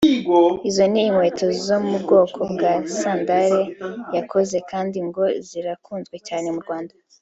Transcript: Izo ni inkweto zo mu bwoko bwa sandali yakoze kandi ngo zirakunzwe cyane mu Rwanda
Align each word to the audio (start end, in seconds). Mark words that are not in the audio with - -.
Izo 0.69 0.83
ni 0.91 1.01
inkweto 1.07 1.45
zo 1.65 1.77
mu 1.87 1.95
bwoko 2.03 2.39
bwa 2.53 2.73
sandali 2.99 3.63
yakoze 4.15 4.57
kandi 4.71 4.97
ngo 5.07 5.23
zirakunzwe 5.47 6.15
cyane 6.27 6.47
mu 6.55 6.59
Rwanda 6.65 6.93